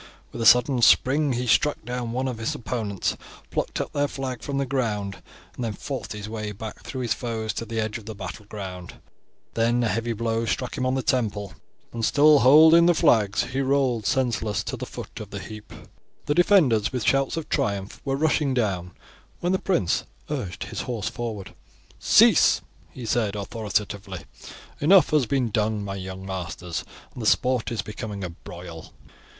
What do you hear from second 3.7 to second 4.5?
up their flag